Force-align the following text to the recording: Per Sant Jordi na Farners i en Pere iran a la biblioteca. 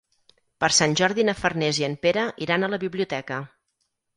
Per 0.63 0.69
Sant 0.77 0.95
Jordi 1.01 1.25
na 1.29 1.35
Farners 1.43 1.81
i 1.83 1.87
en 1.89 1.99
Pere 2.07 2.25
iran 2.47 2.65
a 2.69 2.73
la 2.75 2.81
biblioteca. 2.85 3.39